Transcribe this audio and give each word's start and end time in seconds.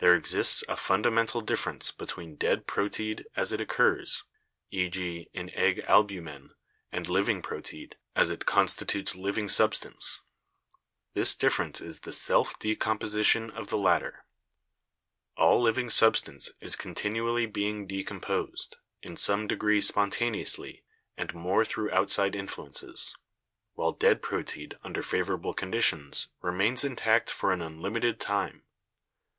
There 0.00 0.14
exists 0.14 0.62
a 0.68 0.76
funda 0.76 1.10
mental 1.10 1.40
difference 1.40 1.90
between 1.90 2.36
dead 2.36 2.66
proteid, 2.66 3.24
as 3.34 3.52
it 3.54 3.60
occurs— 3.62 4.24
e.g., 4.70 5.30
in 5.32 5.48
egg 5.54 5.78
albumen, 5.88 6.52
and 6.92 7.08
living 7.08 7.40
proteid, 7.40 7.94
as 8.14 8.28
it 8.28 8.44
constitutes 8.44 9.14
living 9.14 9.48
substance; 9.48 10.24
this 11.14 11.34
difference 11.34 11.80
is 11.80 12.00
the 12.00 12.12
self 12.12 12.58
decomposition 12.58 13.50
of 13.50 13.68
the 13.68 13.78
latter. 13.78 14.26
All 15.38 15.62
living 15.62 15.88
substance 15.88 16.50
is 16.60 16.76
continually 16.76 17.46
being 17.46 17.88
decom 17.88 18.20
posed, 18.20 18.76
in 19.00 19.16
some 19.16 19.46
degree 19.46 19.80
spontaneously 19.80 20.84
and 21.16 21.32
more 21.34 21.64
through 21.64 21.90
outside 21.92 22.36
influences, 22.36 23.16
while 23.72 23.92
dead 23.92 24.20
proteid 24.20 24.76
under 24.84 25.00
favorable 25.02 25.54
con 25.54 25.72
ditions 25.72 26.26
remains 26.42 26.84
intact 26.84 27.30
for 27.30 27.52
an 27.54 27.62
unlimited 27.62 28.20
time. 28.20 28.66